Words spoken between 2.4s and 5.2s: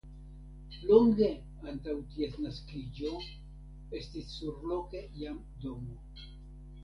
naskiĝo estis surloke